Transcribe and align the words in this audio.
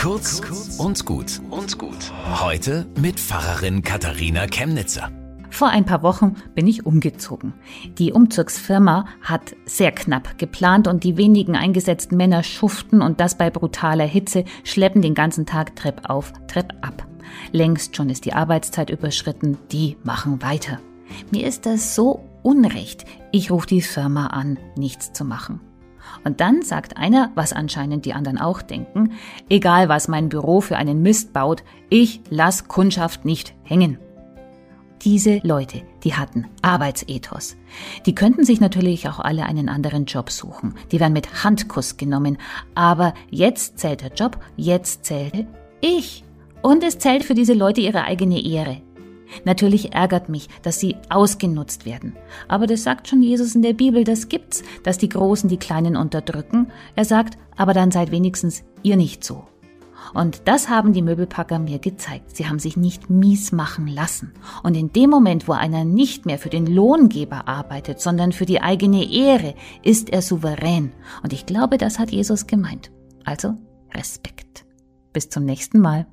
Kurz 0.00 0.40
und 0.78 1.04
gut 1.04 1.42
und 1.50 1.76
gut. 1.78 2.10
Heute 2.40 2.86
mit 2.98 3.20
Pfarrerin 3.20 3.82
Katharina 3.82 4.46
Chemnitzer. 4.46 5.10
Vor 5.50 5.68
ein 5.68 5.84
paar 5.84 6.02
Wochen 6.02 6.36
bin 6.54 6.66
ich 6.66 6.86
umgezogen. 6.86 7.52
Die 7.98 8.10
Umzugsfirma 8.10 9.04
hat 9.20 9.54
sehr 9.66 9.92
knapp 9.92 10.38
geplant 10.38 10.88
und 10.88 11.04
die 11.04 11.18
wenigen 11.18 11.54
eingesetzten 11.54 12.16
Männer 12.16 12.42
schuften 12.42 13.02
und 13.02 13.20
das 13.20 13.36
bei 13.36 13.50
brutaler 13.50 14.06
Hitze, 14.06 14.46
schleppen 14.64 15.02
den 15.02 15.14
ganzen 15.14 15.44
Tag 15.44 15.76
Trepp 15.76 16.08
auf, 16.08 16.32
Trepp 16.48 16.72
ab. 16.80 17.06
Längst 17.52 17.94
schon 17.94 18.08
ist 18.08 18.24
die 18.24 18.32
Arbeitszeit 18.32 18.88
überschritten, 18.88 19.58
die 19.70 19.98
machen 20.02 20.40
weiter. 20.40 20.80
Mir 21.30 21.46
ist 21.46 21.66
das 21.66 21.94
so 21.94 22.24
unrecht. 22.42 23.04
Ich 23.32 23.50
rufe 23.50 23.66
die 23.66 23.82
Firma 23.82 24.28
an, 24.28 24.58
nichts 24.76 25.12
zu 25.12 25.26
machen. 25.26 25.60
Und 26.24 26.40
dann 26.40 26.62
sagt 26.62 26.96
einer, 26.96 27.30
was 27.34 27.52
anscheinend 27.52 28.04
die 28.04 28.12
anderen 28.12 28.38
auch 28.38 28.62
denken, 28.62 29.12
egal 29.48 29.88
was 29.88 30.08
mein 30.08 30.28
Büro 30.28 30.60
für 30.60 30.76
einen 30.76 31.02
Mist 31.02 31.32
baut, 31.32 31.62
ich 31.88 32.20
lass 32.30 32.68
Kundschaft 32.68 33.24
nicht 33.24 33.54
hängen. 33.62 33.98
Diese 35.02 35.40
Leute, 35.42 35.82
die 36.04 36.14
hatten 36.14 36.46
Arbeitsethos. 36.60 37.56
Die 38.04 38.14
könnten 38.14 38.44
sich 38.44 38.60
natürlich 38.60 39.08
auch 39.08 39.18
alle 39.18 39.46
einen 39.46 39.70
anderen 39.70 40.04
Job 40.04 40.30
suchen. 40.30 40.74
Die 40.92 41.00
werden 41.00 41.14
mit 41.14 41.42
Handkuss 41.42 41.96
genommen. 41.96 42.36
Aber 42.74 43.14
jetzt 43.30 43.78
zählt 43.78 44.02
der 44.02 44.12
Job, 44.12 44.38
jetzt 44.56 45.06
zählte 45.06 45.46
ich. 45.80 46.22
Und 46.60 46.84
es 46.84 46.98
zählt 46.98 47.24
für 47.24 47.32
diese 47.32 47.54
Leute 47.54 47.80
ihre 47.80 48.04
eigene 48.04 48.44
Ehre. 48.44 48.82
Natürlich 49.44 49.92
ärgert 49.92 50.28
mich, 50.28 50.48
dass 50.62 50.80
sie 50.80 50.96
ausgenutzt 51.08 51.86
werden. 51.86 52.16
Aber 52.48 52.66
das 52.66 52.82
sagt 52.82 53.08
schon 53.08 53.22
Jesus 53.22 53.54
in 53.54 53.62
der 53.62 53.72
Bibel, 53.72 54.04
das 54.04 54.28
gibt's, 54.28 54.62
dass 54.82 54.98
die 54.98 55.08
Großen 55.08 55.48
die 55.48 55.58
Kleinen 55.58 55.96
unterdrücken. 55.96 56.68
Er 56.96 57.04
sagt, 57.04 57.38
aber 57.56 57.74
dann 57.74 57.90
seid 57.90 58.10
wenigstens 58.10 58.64
ihr 58.82 58.96
nicht 58.96 59.24
so. 59.24 59.44
Und 60.14 60.42
das 60.46 60.68
haben 60.68 60.92
die 60.92 61.02
Möbelpacker 61.02 61.58
mir 61.58 61.78
gezeigt. 61.78 62.36
Sie 62.36 62.48
haben 62.48 62.58
sich 62.58 62.76
nicht 62.76 63.10
mies 63.10 63.52
machen 63.52 63.86
lassen. 63.86 64.32
Und 64.62 64.76
in 64.76 64.92
dem 64.92 65.10
Moment, 65.10 65.46
wo 65.46 65.52
einer 65.52 65.84
nicht 65.84 66.26
mehr 66.26 66.38
für 66.38 66.48
den 66.48 66.66
Lohngeber 66.66 67.46
arbeitet, 67.46 68.00
sondern 68.00 68.32
für 68.32 68.46
die 68.46 68.60
eigene 68.60 69.10
Ehre, 69.10 69.54
ist 69.82 70.10
er 70.10 70.22
souverän. 70.22 70.92
Und 71.22 71.32
ich 71.32 71.46
glaube, 71.46 71.78
das 71.78 71.98
hat 71.98 72.10
Jesus 72.10 72.46
gemeint. 72.46 72.90
Also 73.24 73.54
Respekt. 73.94 74.64
Bis 75.12 75.28
zum 75.28 75.44
nächsten 75.44 75.80
Mal. 75.80 76.06